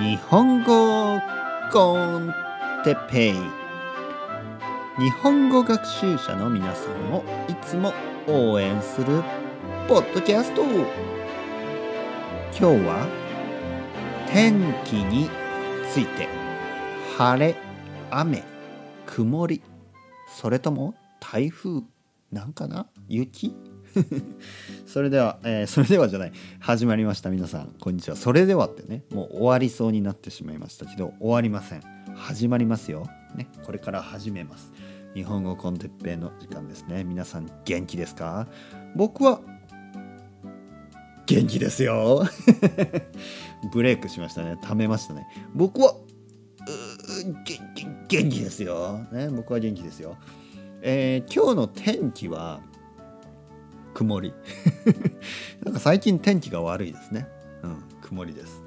[0.00, 1.20] 日本語
[1.70, 2.32] コン
[2.82, 3.34] テペイ。
[4.98, 7.92] 日本語学習者の皆さんをいつも
[8.26, 9.22] 応援する
[9.88, 10.62] ポッドキャスト。
[10.64, 10.80] 今
[12.54, 13.06] 日は
[14.32, 15.28] 天気に
[15.92, 16.26] ついて
[17.18, 17.54] 晴れ
[18.10, 18.42] 雨
[19.04, 19.62] 曇り。
[20.26, 21.82] それとも台風
[22.30, 22.86] なんかな？
[23.08, 23.54] 雪？
[24.86, 26.32] それでは、えー、それではじゃない。
[26.60, 27.30] 始まりました。
[27.30, 28.16] 皆さんこんにちは。
[28.16, 31.82] それではってねもう終わりそうになってしまいましたけど終わりません。
[32.14, 33.06] 始まりますよ。
[33.34, 34.72] ねこれから始めます。
[35.14, 37.04] 日本語コンテッペイの時間ですね。
[37.04, 38.46] 皆さん元気ですか？
[38.96, 39.40] 僕は
[41.26, 42.24] 元気ですよ。
[43.72, 44.56] ブレイクしましたね。
[44.62, 45.26] ためましたね。
[45.54, 45.94] 僕は
[48.08, 50.16] 元気ですよ、ね、僕は元気ですよ。
[50.80, 52.60] えー、今日の天気は
[53.94, 54.32] 曇り。
[55.64, 57.28] なんか最近天気が悪いですね。
[57.62, 58.62] うん曇りです。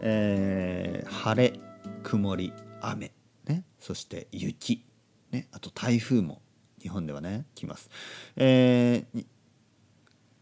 [0.00, 1.58] えー、晴れ
[2.02, 3.12] 曇り雨。
[3.46, 3.64] ね。
[3.78, 4.84] そして雪。
[5.30, 5.48] ね。
[5.52, 6.42] あと台風も
[6.80, 7.90] 日本ではね来ます。
[8.36, 9.26] えー、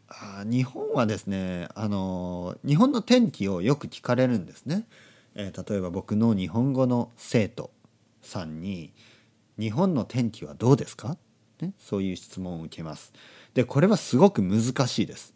[0.09, 4.87] あ日本はですねあの日本の天気をよく聞かれるんですね、
[5.35, 7.71] えー、例えば僕の日本語の生徒
[8.23, 8.93] さんに
[9.59, 11.17] 「日本の天気はどうですか?」
[11.61, 13.13] ね、そういう質問を受けます。
[13.55, 15.35] でこれはすごく難しいです。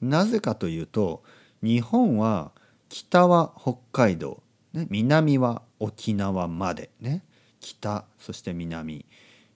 [0.00, 1.22] なぜかというと
[1.62, 2.52] 日本は
[2.88, 7.24] 北は北海道、ね、南は沖縄までね
[7.60, 9.06] 北そして南、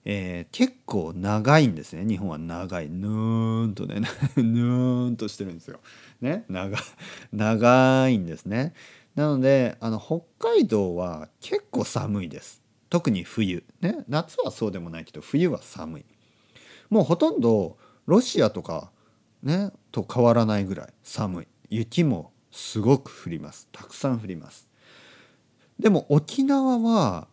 [0.05, 4.01] えー、結構長いんですね日本は長いぬーんとね
[4.35, 5.79] ぬーんとしてるんですよ。
[6.21, 6.77] ね長
[7.31, 8.73] 長いんですね。
[9.15, 12.61] なのであの北海道は結構寒いです。
[12.89, 14.03] 特に冬ね。
[14.07, 16.05] 夏はそうでもないけど冬は寒い。
[16.89, 18.91] もうほとんどロシアとか
[19.43, 21.47] ねと変わらないぐらい寒い。
[21.69, 23.67] 雪もすごく降ります。
[23.71, 24.67] たくさん降ります。
[25.79, 27.27] でも沖縄は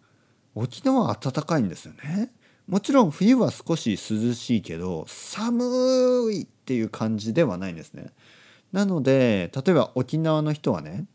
[0.55, 2.33] 沖縄は暖かいんですよね。
[2.67, 5.65] もちろん冬は少し涼しいけど寒
[6.33, 8.13] いっていう感じではないんですね。
[8.73, 11.07] なので例えば沖縄の人はね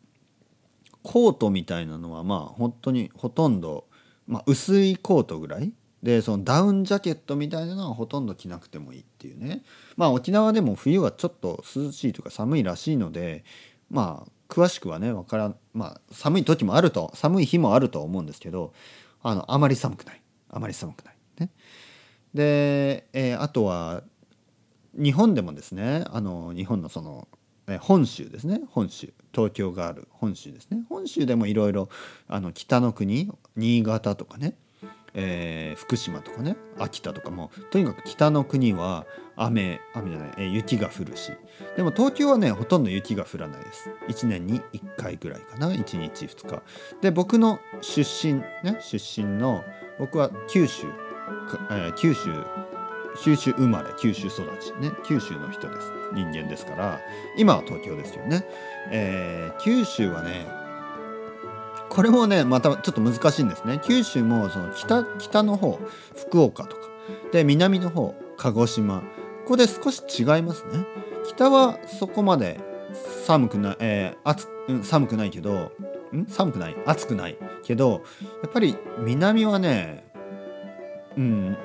[1.03, 3.85] コートみたいなのはまあ本当にほとんど、
[4.27, 5.71] まあ、薄いコートぐらい？
[6.03, 9.61] でそのダウンジャケットみたいなのはほとんど着なくてもいいっていうね。
[9.97, 13.43] まあ沖縄でも冬はちょっと涼しいとか寒いらしいので
[13.89, 18.73] まあ詳しくはねわからんまあ寒い時もあると寒い日もあるとは思うんですけど
[19.21, 20.21] あのあまり寒くない。
[20.49, 21.15] あまり寒くない。
[21.39, 21.51] ね。
[22.33, 24.01] で、えー、あとは
[24.95, 27.27] 日本でもですねあの日本のその
[27.79, 28.61] 本州ですね。
[28.69, 29.13] 本州。
[29.33, 30.83] 東京がある本州ですね。
[30.89, 31.89] 本州でもいろいろ
[32.53, 34.55] 北の国新潟とかね。
[35.13, 36.55] えー、福島とかね。
[36.79, 37.51] 秋田とかも。
[37.69, 39.05] とにかく北の国は
[39.35, 41.31] 雨雨じゃない、えー、雪が降るし。
[41.75, 43.89] でも東京はねほとんど雪が降らないです。
[44.07, 45.71] 1年に1回ぐらいかな。
[45.71, 46.63] 1日2日。
[47.01, 49.63] で僕の出身ね出身の
[50.00, 50.88] 僕は九州、
[51.69, 52.29] えー、九州
[53.19, 54.91] 九州生まれ九州育ちね。
[55.05, 55.91] 九州の人です。
[56.13, 56.99] 人間ですから。
[57.38, 58.45] 今は東京ですよね、
[58.89, 60.47] えー、九州はね
[61.89, 63.81] これもねまたちょっと難しいんですね。
[63.83, 65.79] 九州もその北北の方
[66.16, 66.81] 福岡とか。
[67.31, 69.00] で南の方鹿児島。
[69.00, 70.85] ここで少し違いますね。
[71.27, 72.59] 北はそこまで
[73.25, 74.47] 寒くない、えー、暑
[74.83, 75.71] 寒くないけど
[76.13, 76.25] ん？
[76.27, 76.75] 寒くない？
[76.85, 78.03] 暑くないけど
[78.41, 80.03] やっぱり南はね
[81.17, 81.57] うん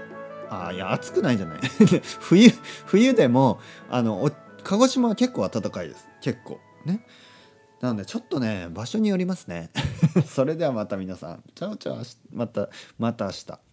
[0.50, 1.58] あいや暑くないじゃない。
[2.20, 2.50] 冬
[2.86, 4.30] 冬でもあの
[4.62, 6.08] 鹿児島は結構暖かいです。
[6.20, 6.60] 結構。
[6.84, 7.04] ね。
[7.80, 9.70] なのでちょっとね場所によりますね。
[10.26, 11.44] それではまた皆さん。
[11.54, 12.68] チャオチャオまた
[12.98, 13.65] また明日。